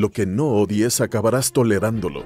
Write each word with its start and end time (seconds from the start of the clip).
Lo 0.00 0.10
que 0.10 0.24
no 0.24 0.46
odies 0.46 1.02
acabarás 1.02 1.52
tolerándolo. 1.52 2.24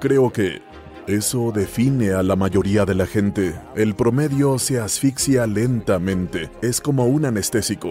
Creo 0.00 0.32
que 0.32 0.60
eso 1.06 1.52
define 1.54 2.10
a 2.10 2.24
la 2.24 2.34
mayoría 2.34 2.84
de 2.84 2.96
la 2.96 3.06
gente. 3.06 3.54
El 3.76 3.94
promedio 3.94 4.58
se 4.58 4.80
asfixia 4.80 5.46
lentamente. 5.46 6.50
Es 6.62 6.80
como 6.80 7.06
un 7.06 7.26
anestésico. 7.26 7.90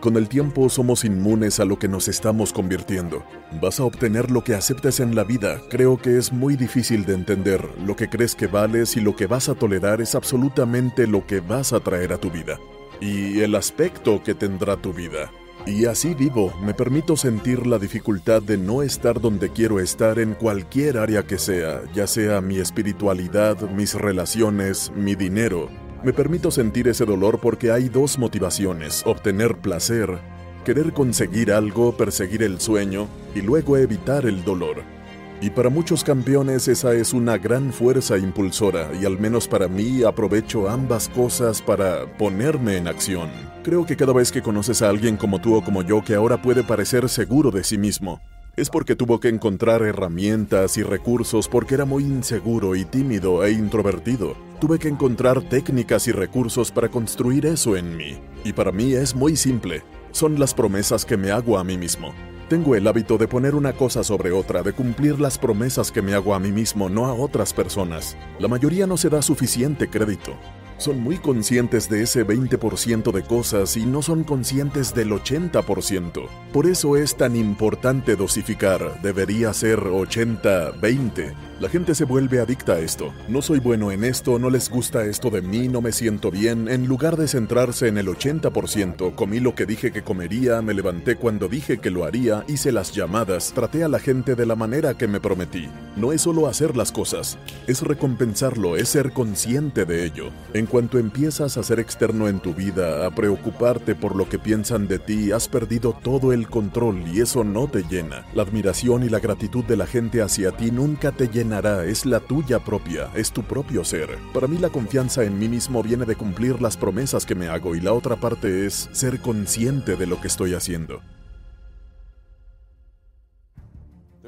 Con 0.00 0.16
el 0.16 0.28
tiempo 0.28 0.68
somos 0.68 1.04
inmunes 1.04 1.60
a 1.60 1.64
lo 1.64 1.78
que 1.78 1.86
nos 1.86 2.08
estamos 2.08 2.52
convirtiendo. 2.52 3.22
Vas 3.62 3.78
a 3.78 3.84
obtener 3.84 4.32
lo 4.32 4.42
que 4.42 4.56
aceptes 4.56 4.98
en 4.98 5.14
la 5.14 5.22
vida. 5.22 5.60
Creo 5.70 5.96
que 5.96 6.18
es 6.18 6.32
muy 6.32 6.56
difícil 6.56 7.04
de 7.04 7.14
entender. 7.14 7.64
Lo 7.86 7.94
que 7.94 8.08
crees 8.08 8.34
que 8.34 8.48
vales 8.48 8.96
y 8.96 9.00
lo 9.00 9.14
que 9.14 9.28
vas 9.28 9.48
a 9.48 9.54
tolerar 9.54 10.00
es 10.00 10.16
absolutamente 10.16 11.06
lo 11.06 11.24
que 11.24 11.38
vas 11.38 11.72
a 11.72 11.78
traer 11.78 12.12
a 12.12 12.18
tu 12.18 12.32
vida. 12.32 12.58
Y 13.00 13.38
el 13.38 13.54
aspecto 13.54 14.24
que 14.24 14.34
tendrá 14.34 14.76
tu 14.76 14.92
vida. 14.92 15.30
Y 15.66 15.84
así 15.84 16.14
vivo, 16.14 16.52
me 16.62 16.74
permito 16.74 17.16
sentir 17.16 17.66
la 17.66 17.78
dificultad 17.78 18.42
de 18.42 18.56
no 18.56 18.82
estar 18.82 19.20
donde 19.20 19.50
quiero 19.50 19.78
estar 19.78 20.18
en 20.18 20.34
cualquier 20.34 20.98
área 20.98 21.22
que 21.24 21.38
sea, 21.38 21.82
ya 21.94 22.06
sea 22.06 22.40
mi 22.40 22.58
espiritualidad, 22.58 23.60
mis 23.70 23.94
relaciones, 23.94 24.90
mi 24.96 25.14
dinero. 25.14 25.68
Me 26.02 26.14
permito 26.14 26.50
sentir 26.50 26.88
ese 26.88 27.04
dolor 27.04 27.40
porque 27.40 27.70
hay 27.70 27.90
dos 27.90 28.18
motivaciones, 28.18 29.02
obtener 29.04 29.58
placer, 29.58 30.18
querer 30.64 30.94
conseguir 30.94 31.52
algo, 31.52 31.94
perseguir 31.96 32.42
el 32.42 32.58
sueño 32.58 33.06
y 33.34 33.42
luego 33.42 33.76
evitar 33.76 34.24
el 34.24 34.42
dolor. 34.44 34.99
Y 35.42 35.48
para 35.48 35.70
muchos 35.70 36.04
campeones 36.04 36.68
esa 36.68 36.92
es 36.92 37.14
una 37.14 37.38
gran 37.38 37.72
fuerza 37.72 38.18
impulsora 38.18 38.90
y 39.00 39.06
al 39.06 39.18
menos 39.18 39.48
para 39.48 39.68
mí 39.68 40.02
aprovecho 40.02 40.68
ambas 40.68 41.08
cosas 41.08 41.62
para 41.62 42.04
ponerme 42.18 42.76
en 42.76 42.86
acción. 42.86 43.30
Creo 43.62 43.86
que 43.86 43.96
cada 43.96 44.12
vez 44.12 44.30
que 44.30 44.42
conoces 44.42 44.82
a 44.82 44.90
alguien 44.90 45.16
como 45.16 45.40
tú 45.40 45.54
o 45.54 45.64
como 45.64 45.82
yo 45.82 46.04
que 46.04 46.14
ahora 46.14 46.42
puede 46.42 46.62
parecer 46.62 47.08
seguro 47.08 47.50
de 47.50 47.64
sí 47.64 47.78
mismo, 47.78 48.20
es 48.56 48.68
porque 48.68 48.96
tuvo 48.96 49.18
que 49.18 49.28
encontrar 49.28 49.80
herramientas 49.80 50.76
y 50.76 50.82
recursos 50.82 51.48
porque 51.48 51.74
era 51.74 51.86
muy 51.86 52.02
inseguro 52.02 52.76
y 52.76 52.84
tímido 52.84 53.42
e 53.42 53.52
introvertido. 53.52 54.36
Tuve 54.60 54.78
que 54.78 54.88
encontrar 54.88 55.40
técnicas 55.40 56.06
y 56.06 56.12
recursos 56.12 56.70
para 56.70 56.90
construir 56.90 57.46
eso 57.46 57.78
en 57.78 57.96
mí. 57.96 58.18
Y 58.44 58.52
para 58.52 58.72
mí 58.72 58.92
es 58.92 59.14
muy 59.14 59.36
simple. 59.36 59.82
Son 60.12 60.38
las 60.38 60.52
promesas 60.52 61.06
que 61.06 61.16
me 61.16 61.30
hago 61.30 61.56
a 61.56 61.64
mí 61.64 61.78
mismo. 61.78 62.12
Tengo 62.50 62.74
el 62.74 62.88
hábito 62.88 63.16
de 63.16 63.28
poner 63.28 63.54
una 63.54 63.74
cosa 63.74 64.02
sobre 64.02 64.32
otra, 64.32 64.64
de 64.64 64.72
cumplir 64.72 65.20
las 65.20 65.38
promesas 65.38 65.92
que 65.92 66.02
me 66.02 66.14
hago 66.14 66.34
a 66.34 66.40
mí 66.40 66.50
mismo, 66.50 66.88
no 66.88 67.06
a 67.06 67.14
otras 67.14 67.52
personas. 67.52 68.16
La 68.40 68.48
mayoría 68.48 68.88
no 68.88 68.96
se 68.96 69.08
da 69.08 69.22
suficiente 69.22 69.88
crédito. 69.88 70.32
Son 70.80 70.98
muy 70.98 71.18
conscientes 71.18 71.90
de 71.90 72.02
ese 72.02 72.26
20% 72.26 73.12
de 73.12 73.22
cosas 73.22 73.76
y 73.76 73.84
no 73.84 74.00
son 74.00 74.24
conscientes 74.24 74.94
del 74.94 75.10
80%. 75.10 76.26
Por 76.54 76.66
eso 76.66 76.96
es 76.96 77.18
tan 77.18 77.36
importante 77.36 78.16
dosificar. 78.16 79.02
Debería 79.02 79.52
ser 79.52 79.80
80-20. 79.80 81.34
La 81.60 81.68
gente 81.68 81.94
se 81.94 82.06
vuelve 82.06 82.40
adicta 82.40 82.72
a 82.72 82.78
esto. 82.78 83.12
No 83.28 83.42
soy 83.42 83.60
bueno 83.60 83.92
en 83.92 84.04
esto, 84.04 84.38
no 84.38 84.48
les 84.48 84.70
gusta 84.70 85.04
esto 85.04 85.28
de 85.28 85.42
mí, 85.42 85.68
no 85.68 85.82
me 85.82 85.92
siento 85.92 86.30
bien. 86.30 86.68
En 86.68 86.86
lugar 86.86 87.18
de 87.18 87.28
centrarse 87.28 87.86
en 87.86 87.98
el 87.98 88.06
80%, 88.06 89.14
comí 89.14 89.40
lo 89.40 89.54
que 89.54 89.66
dije 89.66 89.92
que 89.92 90.02
comería, 90.02 90.62
me 90.62 90.72
levanté 90.72 91.16
cuando 91.16 91.48
dije 91.48 91.76
que 91.76 91.90
lo 91.90 92.06
haría, 92.06 92.44
hice 92.48 92.72
las 92.72 92.92
llamadas, 92.92 93.52
traté 93.54 93.84
a 93.84 93.88
la 93.88 93.98
gente 93.98 94.36
de 94.36 94.46
la 94.46 94.56
manera 94.56 94.96
que 94.96 95.06
me 95.06 95.20
prometí. 95.20 95.68
No 95.96 96.12
es 96.12 96.22
solo 96.22 96.46
hacer 96.46 96.78
las 96.78 96.92
cosas, 96.92 97.36
es 97.66 97.82
recompensarlo, 97.82 98.76
es 98.76 98.88
ser 98.88 99.12
consciente 99.12 99.84
de 99.84 100.06
ello. 100.06 100.30
Cuanto 100.70 100.98
empiezas 100.98 101.56
a 101.56 101.62
ser 101.62 101.80
externo 101.80 102.28
en 102.28 102.38
tu 102.38 102.54
vida, 102.54 103.04
a 103.04 103.10
preocuparte 103.10 103.94
por 103.94 104.14
lo 104.14 104.28
que 104.28 104.38
piensan 104.38 104.86
de 104.86 104.98
ti, 104.98 105.32
has 105.32 105.48
perdido 105.48 105.92
todo 105.92 106.32
el 106.32 106.48
control 106.48 107.02
y 107.08 107.20
eso 107.20 107.42
no 107.42 107.68
te 107.68 107.82
llena. 107.82 108.24
La 108.34 108.44
admiración 108.44 109.02
y 109.02 109.08
la 109.08 109.18
gratitud 109.18 109.64
de 109.64 109.76
la 109.76 109.86
gente 109.86 110.22
hacia 110.22 110.52
ti 110.52 110.70
nunca 110.70 111.10
te 111.10 111.28
llenará, 111.28 111.84
es 111.84 112.06
la 112.06 112.20
tuya 112.20 112.60
propia, 112.60 113.10
es 113.14 113.32
tu 113.32 113.42
propio 113.42 113.84
ser. 113.84 114.16
Para 114.32 114.46
mí 114.46 114.58
la 114.58 114.68
confianza 114.70 115.24
en 115.24 115.38
mí 115.38 115.48
mismo 115.48 115.82
viene 115.82 116.06
de 116.06 116.14
cumplir 116.14 116.62
las 116.62 116.76
promesas 116.76 117.26
que 117.26 117.34
me 117.34 117.48
hago 117.48 117.74
y 117.74 117.80
la 117.80 117.92
otra 117.92 118.16
parte 118.16 118.64
es 118.64 118.88
ser 118.92 119.20
consciente 119.20 119.96
de 119.96 120.06
lo 120.06 120.20
que 120.20 120.28
estoy 120.28 120.54
haciendo. 120.54 121.00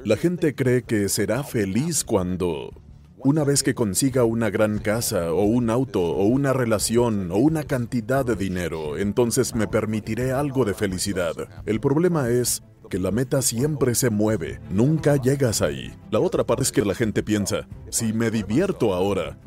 La 0.03 0.17
gente 0.17 0.53
cree 0.53 0.83
que 0.83 1.07
será 1.07 1.43
feliz 1.43 2.03
cuando 2.03 2.82
una 3.25 3.45
vez 3.45 3.63
que 3.63 3.73
consiga 3.73 4.25
una 4.25 4.49
gran 4.49 4.79
casa 4.79 5.31
o 5.31 5.43
un 5.43 5.69
auto 5.69 6.01
o 6.01 6.25
una 6.25 6.51
relación 6.51 7.31
o 7.31 7.37
una 7.37 7.63
cantidad 7.63 8.25
de 8.25 8.35
dinero, 8.35 8.97
entonces 8.97 9.55
me 9.55 9.65
permitiré 9.65 10.33
algo 10.33 10.65
de 10.65 10.73
felicidad. 10.73 11.33
El 11.65 11.79
problema 11.79 12.27
es 12.27 12.63
que 12.89 12.99
la 12.99 13.11
meta 13.11 13.41
siempre 13.41 13.95
se 13.95 14.09
mueve, 14.09 14.59
nunca 14.69 15.15
llegas 15.15 15.61
ahí. 15.61 15.93
La 16.11 16.19
otra 16.19 16.43
parte 16.45 16.63
es 16.63 16.71
que 16.73 16.83
la 16.83 16.95
gente 16.95 17.23
piensa, 17.23 17.65
si 17.89 18.11
me 18.11 18.29
divierto 18.29 18.93
ahora, 18.93 19.37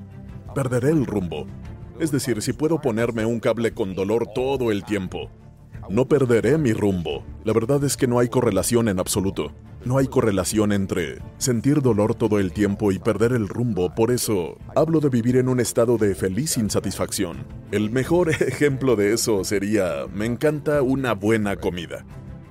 perderé 0.54 0.88
el 0.88 1.04
rumbo. 1.04 1.46
Es 2.00 2.10
decir, 2.10 2.40
si 2.40 2.54
puedo 2.54 2.80
ponerme 2.80 3.26
un 3.26 3.40
cable 3.40 3.72
con 3.72 3.94
dolor 3.94 4.28
todo 4.34 4.72
el 4.72 4.84
tiempo, 4.84 5.30
no 5.90 6.08
perderé 6.08 6.56
mi 6.56 6.72
rumbo. 6.72 7.24
La 7.44 7.52
verdad 7.52 7.84
es 7.84 7.98
que 7.98 8.06
no 8.06 8.18
hay 8.20 8.28
correlación 8.28 8.88
en 8.88 8.98
absoluto. 8.98 9.52
No 9.86 9.98
hay 9.98 10.08
correlación 10.08 10.72
entre 10.72 11.20
sentir 11.38 11.80
dolor 11.80 12.16
todo 12.16 12.40
el 12.40 12.50
tiempo 12.50 12.90
y 12.90 12.98
perder 12.98 13.30
el 13.30 13.46
rumbo, 13.46 13.94
por 13.94 14.10
eso 14.10 14.58
hablo 14.74 14.98
de 14.98 15.10
vivir 15.10 15.36
en 15.36 15.48
un 15.48 15.60
estado 15.60 15.96
de 15.96 16.16
feliz 16.16 16.56
insatisfacción. 16.56 17.46
El 17.70 17.92
mejor 17.92 18.30
ejemplo 18.42 18.96
de 18.96 19.14
eso 19.14 19.44
sería, 19.44 20.08
me 20.12 20.26
encanta 20.26 20.82
una 20.82 21.12
buena 21.14 21.54
comida. 21.54 22.04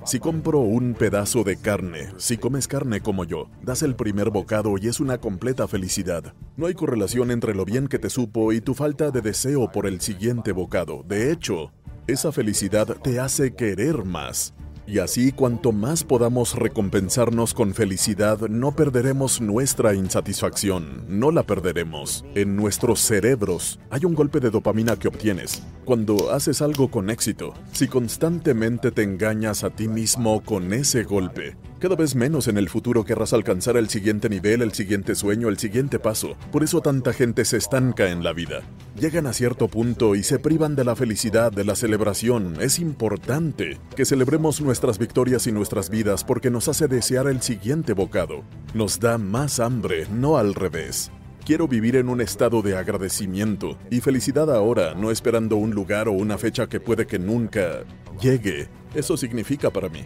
Si 0.06 0.18
compro 0.18 0.60
un 0.60 0.94
pedazo 0.94 1.44
de 1.44 1.58
carne, 1.58 2.08
si 2.16 2.38
comes 2.38 2.70
carne 2.70 3.02
como 3.02 3.26
yo, 3.26 3.50
das 3.62 3.82
el 3.82 3.98
primer 3.98 4.30
bocado 4.30 4.76
y 4.82 4.88
es 4.88 5.02
una 5.02 5.18
completa 5.18 5.68
felicidad. 5.68 6.34
No 6.56 6.68
hay 6.68 6.74
correlación 6.74 7.32
entre 7.32 7.54
lo 7.54 7.66
bien 7.66 7.90
que 7.90 8.00
te 8.00 8.10
supo 8.10 8.54
y 8.54 8.62
tu 8.62 8.76
falta 8.76 9.12
de 9.12 9.20
deseo 9.20 9.70
por 9.74 9.88
el 9.88 10.00
siguiente 10.00 10.54
bocado. 10.54 11.04
De 11.06 11.34
hecho, 11.34 11.74
esa 12.08 12.32
felicidad 12.32 12.88
te 13.04 13.20
hace 13.20 13.56
querer 13.56 14.06
más. 14.06 14.54
Y 14.88 15.00
así 15.00 15.32
cuanto 15.32 15.72
más 15.72 16.04
podamos 16.04 16.56
recompensarnos 16.56 17.56
con 17.56 17.74
felicidad, 17.74 18.40
no 18.50 18.76
perderemos 18.76 19.42
nuestra 19.42 19.96
insatisfacción, 19.96 21.06
no 21.08 21.32
la 21.32 21.42
perderemos. 21.44 22.24
En 22.36 22.56
nuestros 22.56 23.00
cerebros 23.00 23.80
hay 23.90 24.06
un 24.06 24.14
golpe 24.14 24.40
de 24.40 24.52
dopamina 24.52 24.96
que 24.96 25.08
obtienes 25.08 25.64
cuando 25.86 26.32
haces 26.32 26.62
algo 26.62 26.90
con 26.90 27.10
éxito. 27.10 27.54
Si 27.72 27.88
constantemente 27.88 28.92
te 28.92 29.04
engañas 29.04 29.64
a 29.64 29.72
ti 29.72 29.88
mismo 29.88 30.44
con 30.44 30.72
ese 30.74 31.04
golpe, 31.04 31.58
cada 31.80 31.96
vez 31.96 32.16
menos 32.16 32.48
en 32.48 32.58
el 32.58 32.70
futuro 32.70 33.04
querrás 33.04 33.34
alcanzar 33.34 33.76
el 33.78 33.90
siguiente 33.90 34.30
nivel, 34.30 34.62
el 34.62 34.74
siguiente 34.74 35.14
sueño, 35.14 35.50
el 35.50 35.58
siguiente 35.58 36.00
paso. 36.00 36.36
Por 36.52 36.64
eso 36.64 36.82
tanta 36.82 37.12
gente 37.12 37.44
se 37.46 37.58
estanca 37.58 38.10
en 38.10 38.24
la 38.24 38.34
vida. 38.34 38.62
Llegan 39.00 39.28
a 39.28 39.34
cierto 39.34 39.68
punto 39.68 40.16
y 40.16 40.24
se 40.24 40.40
privan 40.40 40.76
de 40.76 40.86
la 40.86 40.96
felicidad, 40.96 41.52
de 41.52 41.66
la 41.66 41.76
celebración. 41.76 42.56
Es 42.62 42.80
importante 42.80 43.78
que 43.96 44.06
celebremos 44.06 44.62
nuestras 44.62 44.98
victorias 44.98 45.48
y 45.48 45.52
nuestras 45.52 45.90
vidas 45.90 46.24
porque 46.24 46.50
nos 46.50 46.68
hace 46.68 46.88
desear 46.88 47.28
el 47.28 47.42
siguiente 47.42 47.94
bocado. 47.94 48.44
Nos 48.74 49.00
da 49.00 49.18
más 49.18 49.60
hambre, 49.60 50.08
no 50.12 50.38
al 50.38 50.56
revés. 50.56 51.12
Quiero 51.46 51.68
vivir 51.68 51.96
en 51.98 52.10
un 52.10 52.22
estado 52.22 52.64
de 52.64 52.76
agradecimiento 52.76 53.78
y 53.92 54.02
felicidad 54.02 54.52
ahora, 54.52 54.96
no 54.96 55.12
esperando 55.12 55.58
un 55.58 55.72
lugar 55.72 56.08
o 56.08 56.14
una 56.14 56.40
fecha 56.40 56.68
que 56.68 56.80
puede 56.80 57.06
que 57.06 57.20
nunca 57.20 57.84
llegue. 58.20 58.68
Eso 58.96 59.16
significa 59.16 59.70
para 59.70 59.90
mí. 59.90 60.06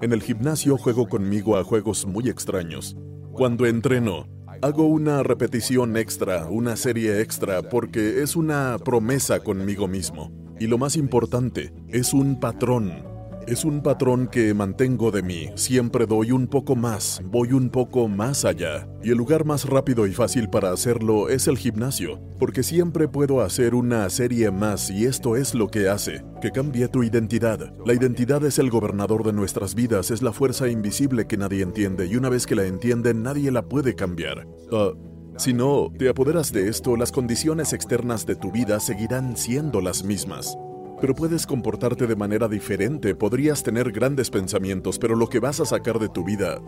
En 0.00 0.12
el 0.12 0.22
gimnasio 0.22 0.78
juego 0.78 1.08
conmigo 1.08 1.56
a 1.56 1.64
juegos 1.64 2.06
muy 2.06 2.28
extraños. 2.28 2.96
Cuando 3.32 3.66
entreno, 3.66 4.28
hago 4.62 4.86
una 4.86 5.24
repetición 5.24 5.96
extra, 5.96 6.46
una 6.46 6.76
serie 6.76 7.20
extra, 7.20 7.62
porque 7.62 8.22
es 8.22 8.36
una 8.36 8.76
promesa 8.78 9.40
conmigo 9.40 9.88
mismo. 9.88 10.30
Y 10.60 10.68
lo 10.68 10.78
más 10.78 10.94
importante, 10.94 11.72
es 11.88 12.14
un 12.14 12.38
patrón. 12.38 13.07
Es 13.48 13.64
un 13.64 13.80
patrón 13.82 14.28
que 14.28 14.52
mantengo 14.52 15.10
de 15.10 15.22
mí. 15.22 15.48
Siempre 15.54 16.04
doy 16.04 16.32
un 16.32 16.48
poco 16.48 16.76
más, 16.76 17.22
voy 17.24 17.54
un 17.54 17.70
poco 17.70 18.06
más 18.06 18.44
allá. 18.44 18.86
Y 19.02 19.10
el 19.10 19.16
lugar 19.16 19.46
más 19.46 19.64
rápido 19.64 20.06
y 20.06 20.12
fácil 20.12 20.50
para 20.50 20.70
hacerlo 20.70 21.30
es 21.30 21.48
el 21.48 21.56
gimnasio, 21.56 22.20
porque 22.38 22.62
siempre 22.62 23.08
puedo 23.08 23.40
hacer 23.40 23.74
una 23.74 24.10
serie 24.10 24.50
más 24.50 24.90
y 24.90 25.06
esto 25.06 25.34
es 25.34 25.54
lo 25.54 25.68
que 25.68 25.88
hace, 25.88 26.22
que 26.42 26.50
cambie 26.50 26.88
tu 26.88 27.02
identidad. 27.02 27.72
La 27.86 27.94
identidad 27.94 28.44
es 28.44 28.58
el 28.58 28.68
gobernador 28.68 29.24
de 29.24 29.32
nuestras 29.32 29.74
vidas, 29.74 30.10
es 30.10 30.20
la 30.20 30.34
fuerza 30.34 30.68
invisible 30.68 31.26
que 31.26 31.38
nadie 31.38 31.62
entiende 31.62 32.04
y 32.04 32.16
una 32.16 32.28
vez 32.28 32.46
que 32.46 32.54
la 32.54 32.66
entienden 32.66 33.22
nadie 33.22 33.50
la 33.50 33.62
puede 33.62 33.94
cambiar. 33.94 34.46
Ah, 34.70 34.90
si 35.38 35.54
no 35.54 35.90
te 35.98 36.10
apoderas 36.10 36.52
de 36.52 36.68
esto, 36.68 36.98
las 36.98 37.12
condiciones 37.12 37.72
externas 37.72 38.26
de 38.26 38.36
tu 38.36 38.52
vida 38.52 38.78
seguirán 38.78 39.38
siendo 39.38 39.80
las 39.80 40.04
mismas 40.04 40.58
pero 41.00 41.14
puedes 41.14 41.46
comportarte 41.46 42.06
de 42.06 42.16
manera 42.16 42.48
diferente, 42.48 43.14
podrías 43.14 43.62
tener 43.62 43.92
grandes 43.92 44.30
pensamientos, 44.30 44.98
pero 44.98 45.16
lo 45.16 45.28
que 45.28 45.40
vas 45.40 45.60
a 45.60 45.64
sacar 45.64 45.98
de 45.98 46.08
tu 46.08 46.24
vida 46.24 46.60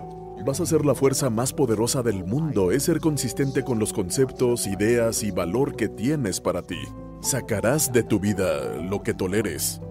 Vas 0.44 0.59
a 0.61 0.67
ser 0.67 0.87
la 0.87 0.94
fuerza 0.94 1.29
más 1.29 1.53
poderosa 1.53 2.03
del 2.03 2.25
mundo, 2.25 2.73
es 2.73 2.85
ser 2.85 3.00
consistente 3.00 3.62
con 3.62 3.79
los 3.79 3.93
conceptos, 3.93 4.67
ideas 4.67 5.23
y 5.23 5.31
valor 5.31 5.77
que 5.77 5.88
tienes 5.88 6.41
para 6.41 6.62
ti. 6.62 6.81
Sacarás 7.21 7.93
de 7.93 8.03
tu 8.03 8.21
vida 8.21 8.77
lo 8.77 9.03
que 9.03 9.12
toleres. 9.12 9.82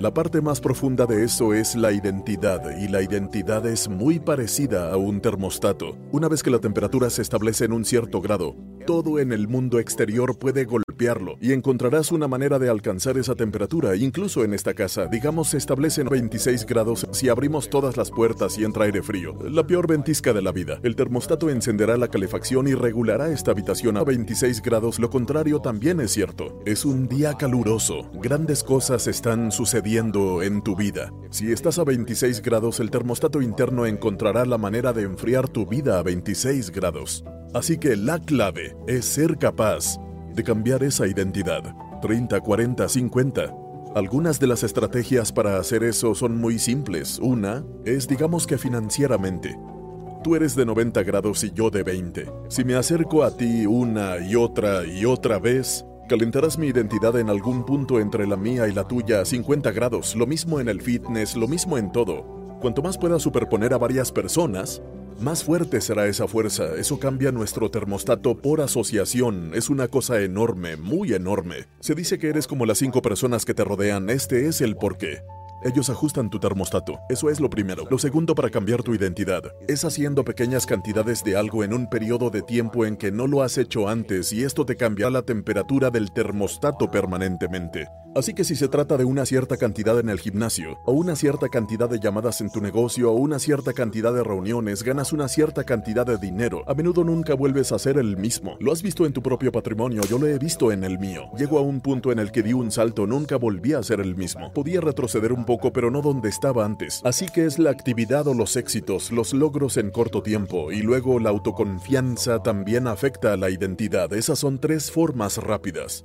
La 0.00 0.12
parte 0.12 0.40
más 0.40 0.60
profunda 0.60 1.06
de 1.06 1.24
eso 1.24 1.54
es 1.54 1.76
la 1.76 1.92
identidad, 1.92 2.76
y 2.78 2.88
la 2.88 3.00
identidad 3.00 3.64
es 3.64 3.88
muy 3.88 4.18
parecida 4.18 4.92
a 4.92 4.96
un 4.96 5.20
termostato. 5.20 5.96
Una 6.10 6.28
vez 6.28 6.42
que 6.42 6.50
la 6.50 6.58
temperatura 6.58 7.10
se 7.10 7.22
establece 7.22 7.64
en 7.64 7.72
un 7.72 7.84
cierto 7.84 8.20
grado, 8.20 8.56
todo 8.86 9.18
en 9.18 9.32
el 9.32 9.48
mundo 9.48 9.78
exterior 9.78 10.38
puede 10.38 10.64
golpearlo 10.64 11.36
y 11.40 11.52
encontrarás 11.52 12.12
una 12.12 12.28
manera 12.28 12.58
de 12.58 12.68
alcanzar 12.68 13.16
esa 13.16 13.34
temperatura, 13.34 13.96
incluso 13.96 14.44
en 14.44 14.52
esta 14.52 14.74
casa. 14.74 15.06
Digamos, 15.06 15.48
se 15.48 15.56
establecen 15.56 16.08
26 16.08 16.66
grados 16.66 17.06
si 17.10 17.30
abrimos 17.30 17.70
todas 17.70 17.96
las 17.96 18.10
puertas 18.10 18.58
y 18.58 18.64
entra 18.64 18.84
aire 18.84 19.02
frío. 19.02 19.38
La 19.48 19.66
peor 19.66 19.86
ventisca 19.86 20.32
de 20.32 20.42
la 20.42 20.52
vida. 20.52 20.80
El 20.82 20.96
termostato 20.96 21.48
encenderá 21.48 21.96
la 21.96 22.08
calefacción 22.08 22.68
y 22.68 22.74
regulará 22.74 23.28
esta 23.28 23.52
habitación 23.52 23.96
a 23.96 24.04
26 24.04 24.60
grados. 24.60 24.98
Lo 24.98 25.08
contrario 25.08 25.60
también 25.60 26.00
es 26.00 26.12
cierto. 26.12 26.60
Es 26.66 26.84
un 26.84 27.08
día 27.08 27.34
caluroso. 27.38 28.10
Grandes 28.22 28.62
cosas 28.62 29.06
están 29.06 29.50
sucediendo 29.84 30.42
en 30.42 30.62
tu 30.62 30.74
vida. 30.74 31.12
Si 31.28 31.52
estás 31.52 31.78
a 31.78 31.84
26 31.84 32.40
grados, 32.40 32.80
el 32.80 32.90
termostato 32.90 33.42
interno 33.42 33.84
encontrará 33.84 34.46
la 34.46 34.56
manera 34.56 34.94
de 34.94 35.02
enfriar 35.02 35.46
tu 35.46 35.66
vida 35.66 35.98
a 35.98 36.02
26 36.02 36.70
grados. 36.70 37.22
Así 37.52 37.76
que 37.76 37.94
la 37.94 38.18
clave 38.18 38.74
es 38.86 39.04
ser 39.04 39.36
capaz 39.36 39.98
de 40.34 40.42
cambiar 40.42 40.82
esa 40.84 41.06
identidad. 41.06 41.74
30, 42.00 42.40
40, 42.40 42.88
50. 42.88 43.54
Algunas 43.94 44.40
de 44.40 44.46
las 44.46 44.62
estrategias 44.62 45.32
para 45.32 45.58
hacer 45.58 45.84
eso 45.84 46.14
son 46.14 46.38
muy 46.40 46.58
simples. 46.58 47.18
Una 47.18 47.62
es 47.84 48.08
digamos 48.08 48.46
que 48.46 48.56
financieramente. 48.56 49.54
Tú 50.22 50.34
eres 50.34 50.56
de 50.56 50.64
90 50.64 51.02
grados 51.02 51.44
y 51.44 51.52
yo 51.52 51.68
de 51.68 51.82
20. 51.82 52.26
Si 52.48 52.64
me 52.64 52.74
acerco 52.74 53.22
a 53.22 53.36
ti 53.36 53.66
una 53.66 54.16
y 54.26 54.34
otra 54.34 54.86
y 54.86 55.04
otra 55.04 55.38
vez, 55.38 55.84
calentarás 56.08 56.58
mi 56.58 56.68
identidad 56.68 57.18
en 57.18 57.30
algún 57.30 57.64
punto 57.64 58.00
entre 58.00 58.26
la 58.26 58.36
mía 58.36 58.68
y 58.68 58.72
la 58.72 58.86
tuya 58.86 59.20
a 59.20 59.24
50 59.24 59.72
grados. 59.72 60.14
Lo 60.14 60.26
mismo 60.26 60.60
en 60.60 60.68
el 60.68 60.80
fitness, 60.80 61.36
lo 61.36 61.48
mismo 61.48 61.78
en 61.78 61.92
todo. 61.92 62.22
Cuanto 62.60 62.82
más 62.82 62.98
puedas 62.98 63.22
superponer 63.22 63.74
a 63.74 63.78
varias 63.78 64.12
personas, 64.12 64.82
más 65.20 65.44
fuerte 65.44 65.80
será 65.80 66.06
esa 66.06 66.26
fuerza. 66.26 66.74
Eso 66.76 66.98
cambia 66.98 67.30
nuestro 67.30 67.70
termostato 67.70 68.36
por 68.36 68.60
asociación. 68.60 69.52
Es 69.54 69.70
una 69.70 69.88
cosa 69.88 70.20
enorme, 70.20 70.76
muy 70.76 71.12
enorme. 71.12 71.66
Se 71.80 71.94
dice 71.94 72.18
que 72.18 72.28
eres 72.28 72.46
como 72.46 72.66
las 72.66 72.78
cinco 72.78 73.00
personas 73.00 73.44
que 73.44 73.54
te 73.54 73.64
rodean. 73.64 74.10
Este 74.10 74.46
es 74.46 74.60
el 74.60 74.76
porqué. 74.76 75.22
Ellos 75.64 75.88
ajustan 75.88 76.28
tu 76.28 76.38
termostato. 76.38 77.00
Eso 77.08 77.30
es 77.30 77.40
lo 77.40 77.48
primero. 77.48 77.84
Lo 77.90 77.98
segundo 77.98 78.34
para 78.34 78.50
cambiar 78.50 78.82
tu 78.82 78.94
identidad 78.94 79.42
es 79.66 79.84
haciendo 79.84 80.22
pequeñas 80.24 80.66
cantidades 80.66 81.24
de 81.24 81.36
algo 81.36 81.64
en 81.64 81.72
un 81.72 81.88
periodo 81.88 82.28
de 82.28 82.42
tiempo 82.42 82.84
en 82.84 82.96
que 82.96 83.10
no 83.10 83.26
lo 83.26 83.42
has 83.42 83.56
hecho 83.56 83.88
antes 83.88 84.32
y 84.32 84.44
esto 84.44 84.66
te 84.66 84.76
cambiará 84.76 85.10
la 85.10 85.22
temperatura 85.22 85.90
del 85.90 86.12
termostato 86.12 86.90
permanentemente. 86.90 87.88
Así 88.14 88.32
que 88.32 88.44
si 88.44 88.54
se 88.54 88.68
trata 88.68 88.96
de 88.96 89.04
una 89.04 89.26
cierta 89.26 89.56
cantidad 89.56 89.98
en 89.98 90.08
el 90.08 90.20
gimnasio, 90.20 90.78
o 90.84 90.92
una 90.92 91.16
cierta 91.16 91.48
cantidad 91.48 91.88
de 91.90 91.98
llamadas 91.98 92.40
en 92.40 92.50
tu 92.50 92.60
negocio, 92.60 93.10
o 93.10 93.16
una 93.16 93.40
cierta 93.40 93.72
cantidad 93.72 94.14
de 94.14 94.22
reuniones, 94.22 94.84
ganas 94.84 95.12
una 95.12 95.26
cierta 95.26 95.64
cantidad 95.64 96.06
de 96.06 96.16
dinero, 96.16 96.62
a 96.68 96.74
menudo 96.74 97.02
nunca 97.02 97.34
vuelves 97.34 97.72
a 97.72 97.78
ser 97.78 97.98
el 97.98 98.16
mismo. 98.16 98.56
Lo 98.60 98.70
has 98.70 98.82
visto 98.82 99.04
en 99.04 99.12
tu 99.12 99.20
propio 99.20 99.50
patrimonio, 99.50 100.02
yo 100.02 100.18
lo 100.18 100.28
he 100.28 100.38
visto 100.38 100.70
en 100.70 100.84
el 100.84 101.00
mío. 101.00 101.24
Llego 101.36 101.58
a 101.58 101.62
un 101.62 101.80
punto 101.80 102.12
en 102.12 102.20
el 102.20 102.30
que 102.30 102.44
di 102.44 102.52
un 102.52 102.70
salto, 102.70 103.04
nunca 103.06 103.36
volví 103.36 103.72
a 103.72 103.82
ser 103.82 104.00
el 104.00 104.14
mismo. 104.14 104.52
Podía 104.52 104.80
retroceder 104.80 105.32
un 105.32 105.44
poco, 105.44 105.72
pero 105.72 105.90
no 105.90 106.00
donde 106.00 106.28
estaba 106.28 106.64
antes. 106.64 107.00
Así 107.04 107.26
que 107.26 107.46
es 107.46 107.58
la 107.58 107.70
actividad 107.70 108.28
o 108.28 108.34
los 108.34 108.54
éxitos, 108.54 109.10
los 109.10 109.32
logros 109.32 109.76
en 109.76 109.90
corto 109.90 110.22
tiempo, 110.22 110.70
y 110.70 110.82
luego 110.82 111.18
la 111.18 111.30
autoconfianza 111.30 112.44
también 112.44 112.86
afecta 112.86 113.32
a 113.32 113.36
la 113.36 113.50
identidad. 113.50 114.12
Esas 114.12 114.38
son 114.38 114.60
tres 114.60 114.92
formas 114.92 115.38
rápidas. 115.38 116.04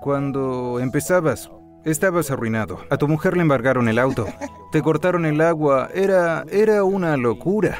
Cuando 0.00 0.78
empezabas, 0.80 1.50
estabas 1.84 2.30
arruinado. 2.30 2.78
A 2.90 2.96
tu 2.96 3.08
mujer 3.08 3.36
le 3.36 3.42
embargaron 3.42 3.88
el 3.88 3.98
auto. 3.98 4.26
Te 4.72 4.82
cortaron 4.82 5.24
el 5.24 5.40
agua. 5.40 5.88
Era, 5.94 6.44
era 6.50 6.84
una 6.84 7.16
locura. 7.16 7.78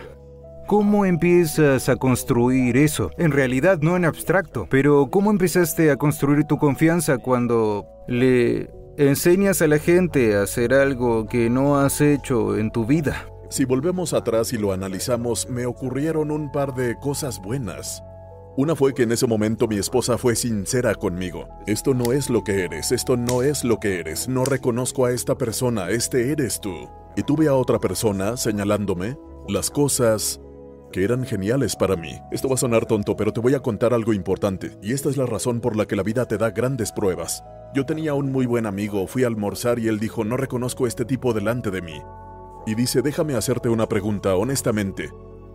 ¿Cómo 0.66 1.04
empiezas 1.04 1.88
a 1.88 1.96
construir 1.96 2.76
eso? 2.76 3.10
En 3.18 3.30
realidad 3.30 3.78
no 3.80 3.96
en 3.96 4.04
abstracto, 4.04 4.66
pero 4.68 5.08
¿cómo 5.10 5.30
empezaste 5.30 5.92
a 5.92 5.96
construir 5.96 6.44
tu 6.44 6.58
confianza 6.58 7.18
cuando 7.18 7.86
le 8.08 8.70
enseñas 8.96 9.62
a 9.62 9.68
la 9.68 9.78
gente 9.78 10.34
a 10.34 10.42
hacer 10.42 10.74
algo 10.74 11.26
que 11.26 11.50
no 11.50 11.78
has 11.78 12.00
hecho 12.00 12.56
en 12.56 12.72
tu 12.72 12.84
vida? 12.84 13.26
Si 13.48 13.64
volvemos 13.64 14.12
atrás 14.12 14.52
y 14.52 14.58
lo 14.58 14.72
analizamos, 14.72 15.48
me 15.48 15.66
ocurrieron 15.66 16.32
un 16.32 16.50
par 16.50 16.74
de 16.74 16.96
cosas 16.98 17.40
buenas. 17.40 18.02
Una 18.58 18.74
fue 18.74 18.94
que 18.94 19.02
en 19.02 19.12
ese 19.12 19.26
momento 19.26 19.68
mi 19.68 19.76
esposa 19.76 20.16
fue 20.16 20.34
sincera 20.34 20.94
conmigo. 20.94 21.46
Esto 21.66 21.92
no 21.92 22.12
es 22.12 22.30
lo 22.30 22.42
que 22.42 22.64
eres, 22.64 22.90
esto 22.90 23.18
no 23.18 23.42
es 23.42 23.64
lo 23.64 23.78
que 23.78 24.00
eres, 24.00 24.28
no 24.28 24.46
reconozco 24.46 25.04
a 25.04 25.12
esta 25.12 25.36
persona, 25.36 25.90
este 25.90 26.32
eres 26.32 26.58
tú. 26.62 26.88
Y 27.16 27.22
tuve 27.22 27.48
a 27.48 27.54
otra 27.54 27.78
persona 27.78 28.38
señalándome 28.38 29.18
las 29.46 29.70
cosas 29.70 30.40
que 30.90 31.04
eran 31.04 31.26
geniales 31.26 31.76
para 31.76 31.96
mí. 31.96 32.18
Esto 32.32 32.48
va 32.48 32.54
a 32.54 32.58
sonar 32.58 32.86
tonto, 32.86 33.14
pero 33.14 33.30
te 33.30 33.40
voy 33.40 33.52
a 33.52 33.60
contar 33.60 33.92
algo 33.92 34.14
importante, 34.14 34.78
y 34.80 34.94
esta 34.94 35.10
es 35.10 35.18
la 35.18 35.26
razón 35.26 35.60
por 35.60 35.76
la 35.76 35.84
que 35.84 35.96
la 35.96 36.02
vida 36.02 36.24
te 36.24 36.38
da 36.38 36.50
grandes 36.50 36.92
pruebas. 36.92 37.44
Yo 37.74 37.84
tenía 37.84 38.14
un 38.14 38.32
muy 38.32 38.46
buen 38.46 38.64
amigo, 38.64 39.06
fui 39.06 39.24
a 39.24 39.26
almorzar 39.26 39.78
y 39.78 39.88
él 39.88 39.98
dijo, 39.98 40.24
no 40.24 40.38
reconozco 40.38 40.86
a 40.86 40.88
este 40.88 41.04
tipo 41.04 41.34
delante 41.34 41.70
de 41.70 41.82
mí. 41.82 42.00
Y 42.66 42.74
dice, 42.74 43.02
déjame 43.02 43.34
hacerte 43.34 43.68
una 43.68 43.86
pregunta, 43.86 44.34
honestamente. 44.34 45.10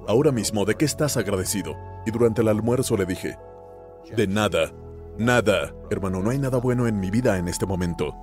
Ahora 0.07 0.31
mismo, 0.31 0.65
¿de 0.65 0.75
qué 0.75 0.85
estás 0.85 1.17
agradecido? 1.17 1.75
Y 2.05 2.11
durante 2.11 2.41
el 2.41 2.47
almuerzo 2.47 2.97
le 2.97 3.05
dije, 3.05 3.37
de 4.15 4.27
nada, 4.27 4.71
nada. 5.17 5.73
Hermano, 5.89 6.21
no 6.21 6.29
hay 6.29 6.39
nada 6.39 6.57
bueno 6.57 6.87
en 6.87 6.99
mi 6.99 7.11
vida 7.11 7.37
en 7.37 7.47
este 7.47 7.65
momento. 7.65 8.15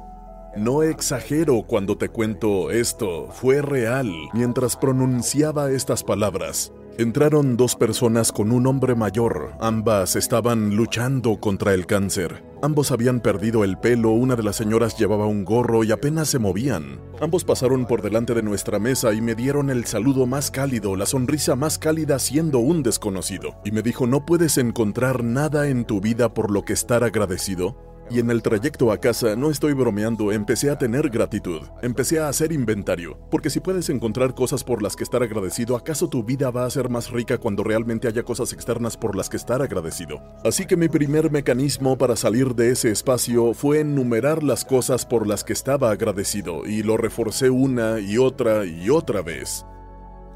No 0.57 0.83
exagero 0.83 1.63
cuando 1.67 1.97
te 1.97 2.09
cuento 2.09 2.71
esto, 2.71 3.29
fue 3.31 3.63
real. 3.63 4.11
Mientras 4.33 4.77
pronunciaba 4.77 5.71
estas 5.71 6.03
palabras, 6.03 6.73
entraron 6.97 7.57
dos 7.57 7.77
personas 7.77 8.33
con 8.33 8.51
un 8.51 8.67
hombre 8.67 8.95
mayor. 8.95 9.53
Ambas 9.61 10.17
estaban 10.17 10.75
luchando 10.75 11.39
contra 11.39 11.75
el 11.75 11.87
cáncer. 11.87 12.48
Ambos 12.61 12.91
habían 12.91 13.21
perdido 13.21 13.63
el 13.63 13.79
pelo, 13.79 14.11
una 14.11 14.35
de 14.35 14.43
las 14.43 14.57
señoras 14.57 14.99
llevaba 14.99 15.27
un 15.27 15.45
gorro 15.45 15.85
y 15.85 15.93
apenas 15.93 16.29
se 16.29 16.41
movían. 16.41 17.01
Ambos 17.21 17.45
pasaron 17.45 17.87
por 17.87 18.03
delante 18.03 18.35
de 18.35 18.43
nuestra 18.43 18.81
mesa 18.81 19.15
y 19.15 19.21
me 19.21 19.37
dieron 19.37 19.71
el 19.71 19.85
saludo 19.85 20.27
más 20.27 20.51
cálido, 20.51 20.97
la 20.97 21.07
sonrisa 21.07 21.55
más 21.55 21.79
cálida 21.79 22.19
siendo 22.19 22.59
un 22.59 22.83
desconocido. 22.83 23.61
Y 23.65 23.71
me 23.71 23.83
dijo, 23.83 24.09
¿no 24.09 24.27
puedes 24.27 24.59
encontrar 24.59 25.23
nada 25.23 25.69
en 25.69 25.85
tu 25.85 26.01
vida 26.01 26.35
por 26.35 26.51
lo 26.51 26.65
que 26.65 26.73
estar 26.73 27.05
agradecido? 27.05 27.77
Y 28.11 28.21
en 28.21 28.31
el 28.31 28.43
trayecto 28.43 28.91
a 28.91 28.99
casa, 28.99 29.37
no 29.37 29.51
estoy 29.51 29.75
bromeando, 29.75 30.33
empecé 30.33 30.71
a 30.71 30.79
tener 30.79 31.11
gratitud, 31.11 31.61
empecé 31.83 32.21
a 32.21 32.29
hacer 32.29 32.53
inventario, 32.53 33.19
porque 33.31 33.51
si 33.51 33.61
puedes 33.61 33.91
encontrar 33.91 34.35
cosas 34.35 34.65
por 34.65 34.83
las 34.83 34.97
que 34.97 35.05
estar 35.05 35.23
agradecido, 35.23 35.77
¿acaso 35.77 36.09
tu 36.09 36.25
vida 36.25 36.51
va 36.51 36.65
a 36.65 36.71
ser 36.71 36.89
más 36.89 37.11
rica 37.11 37.37
cuando 37.37 37.63
realmente 37.63 38.09
haya 38.09 38.23
cosas 38.23 38.55
externas 38.55 38.97
por 38.97 39.15
las 39.15 39.29
que 39.29 39.37
estar 39.37 39.61
agradecido? 39.61 40.23
Así 40.43 40.65
que 40.65 40.79
mi 40.79 40.89
primer 40.89 41.31
mecanismo 41.31 41.99
para 41.99 42.17
salir 42.17 42.55
de 42.55 42.71
ese 42.71 42.91
espacio 42.91 43.53
fue 43.53 43.81
enumerar 43.81 44.43
las 44.43 44.65
cosas 44.65 45.05
por 45.05 45.27
las 45.27 45.45
que 45.45 45.53
estaba 45.53 45.91
agradecido 45.91 46.65
y 46.65 46.83
lo 46.83 46.97
reforcé 46.97 47.51
una 47.51 48.01
y 48.01 48.17
otra 48.17 48.65
y 48.65 48.89
otra 48.89 49.21
vez. 49.21 49.67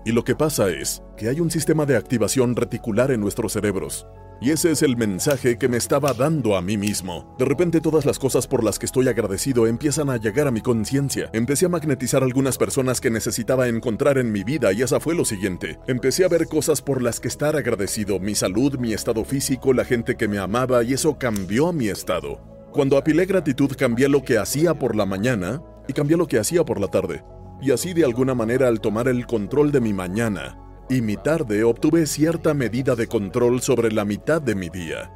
Y 0.04 0.12
lo 0.12 0.24
que 0.24 0.34
pasa 0.34 0.68
es 0.68 1.02
que 1.16 1.30
hay 1.30 1.40
un 1.40 1.50
sistema 1.50 1.86
de 1.86 1.96
activación 1.96 2.54
reticular 2.54 3.12
en 3.12 3.20
nuestros 3.20 3.52
cerebros. 3.52 4.06
Y 4.42 4.50
ese 4.50 4.72
es 4.72 4.82
el 4.82 4.96
mensaje 4.96 5.56
que 5.56 5.68
me 5.68 5.76
estaba 5.76 6.14
dando 6.14 6.56
a 6.56 6.62
mí 6.62 6.76
mismo. 6.76 7.32
De 7.38 7.44
repente 7.44 7.80
todas 7.80 8.04
las 8.04 8.18
cosas 8.18 8.48
por 8.48 8.64
las 8.64 8.76
que 8.76 8.86
estoy 8.86 9.06
agradecido 9.06 9.68
empiezan 9.68 10.10
a 10.10 10.16
llegar 10.16 10.48
a 10.48 10.50
mi 10.50 10.60
conciencia. 10.60 11.30
Empecé 11.32 11.66
a 11.66 11.68
magnetizar 11.68 12.24
algunas 12.24 12.58
personas 12.58 13.00
que 13.00 13.08
necesitaba 13.08 13.68
encontrar 13.68 14.18
en 14.18 14.32
mi 14.32 14.42
vida 14.42 14.72
y 14.72 14.82
esa 14.82 14.98
fue 14.98 15.14
lo 15.14 15.24
siguiente. 15.24 15.78
Empecé 15.86 16.24
a 16.24 16.28
ver 16.28 16.48
cosas 16.48 16.82
por 16.82 17.02
las 17.02 17.20
que 17.20 17.28
estar 17.28 17.54
agradecido, 17.54 18.18
mi 18.18 18.34
salud, 18.34 18.80
mi 18.80 18.92
estado 18.92 19.24
físico, 19.24 19.72
la 19.72 19.84
gente 19.84 20.16
que 20.16 20.26
me 20.26 20.38
amaba 20.38 20.82
y 20.82 20.94
eso 20.94 21.18
cambió 21.18 21.72
mi 21.72 21.86
estado. 21.86 22.40
Cuando 22.72 22.96
apilé 22.96 23.26
gratitud 23.26 23.70
cambié 23.78 24.08
lo 24.08 24.24
que 24.24 24.38
hacía 24.38 24.74
por 24.74 24.96
la 24.96 25.06
mañana 25.06 25.62
y 25.86 25.92
cambié 25.92 26.16
lo 26.16 26.26
que 26.26 26.40
hacía 26.40 26.64
por 26.64 26.80
la 26.80 26.88
tarde. 26.88 27.22
Y 27.60 27.70
así 27.70 27.94
de 27.94 28.04
alguna 28.04 28.34
manera 28.34 28.66
al 28.66 28.80
tomar 28.80 29.06
el 29.06 29.24
control 29.24 29.70
de 29.70 29.80
mi 29.80 29.92
mañana, 29.92 30.58
y 30.92 31.00
mi 31.00 31.16
tarde 31.16 31.64
obtuve 31.64 32.06
cierta 32.06 32.52
medida 32.52 32.94
de 32.94 33.06
control 33.06 33.62
sobre 33.62 33.90
la 33.90 34.04
mitad 34.04 34.42
de 34.42 34.54
mi 34.54 34.68
día. 34.68 35.10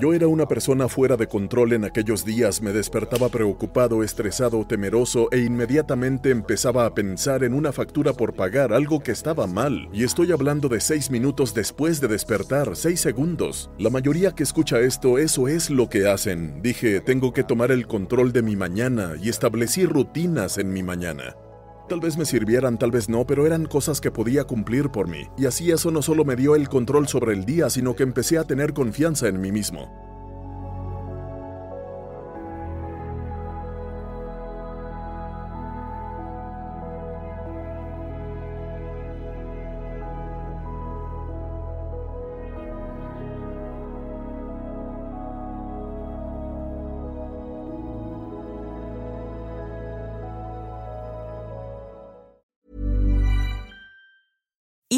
Yo 0.00 0.12
era 0.12 0.26
una 0.26 0.46
persona 0.46 0.88
fuera 0.88 1.16
de 1.16 1.28
control 1.28 1.72
en 1.72 1.84
aquellos 1.84 2.24
días, 2.24 2.62
me 2.62 2.72
despertaba 2.72 3.28
preocupado, 3.28 4.02
estresado, 4.02 4.64
temeroso 4.66 5.28
e 5.30 5.38
inmediatamente 5.38 6.30
empezaba 6.30 6.84
a 6.84 6.94
pensar 6.94 7.44
en 7.44 7.54
una 7.54 7.72
factura 7.72 8.12
por 8.12 8.34
pagar, 8.34 8.72
algo 8.72 9.00
que 9.00 9.12
estaba 9.12 9.46
mal. 9.46 9.88
Y 9.92 10.02
estoy 10.02 10.32
hablando 10.32 10.68
de 10.68 10.80
seis 10.80 11.10
minutos 11.10 11.54
después 11.54 12.00
de 12.00 12.08
despertar, 12.08 12.74
seis 12.74 13.00
segundos. 13.00 13.70
La 13.78 13.90
mayoría 13.90 14.32
que 14.32 14.42
escucha 14.42 14.80
esto, 14.80 15.18
eso 15.18 15.46
es 15.46 15.70
lo 15.70 15.88
que 15.88 16.08
hacen. 16.08 16.60
Dije, 16.60 17.00
tengo 17.00 17.32
que 17.32 17.44
tomar 17.44 17.70
el 17.70 17.86
control 17.86 18.32
de 18.32 18.42
mi 18.42 18.56
mañana 18.56 19.14
y 19.20 19.28
establecí 19.28 19.86
rutinas 19.86 20.58
en 20.58 20.72
mi 20.72 20.82
mañana. 20.82 21.36
Tal 21.90 21.98
vez 21.98 22.16
me 22.16 22.24
sirvieran, 22.24 22.78
tal 22.78 22.92
vez 22.92 23.08
no, 23.08 23.26
pero 23.26 23.46
eran 23.46 23.66
cosas 23.66 24.00
que 24.00 24.12
podía 24.12 24.44
cumplir 24.44 24.90
por 24.90 25.08
mí. 25.08 25.24
Y 25.36 25.46
así 25.46 25.72
eso 25.72 25.90
no 25.90 26.02
solo 26.02 26.24
me 26.24 26.36
dio 26.36 26.54
el 26.54 26.68
control 26.68 27.08
sobre 27.08 27.32
el 27.32 27.44
día, 27.44 27.68
sino 27.68 27.96
que 27.96 28.04
empecé 28.04 28.38
a 28.38 28.44
tener 28.44 28.74
confianza 28.74 29.26
en 29.26 29.40
mí 29.40 29.50
mismo. 29.50 30.09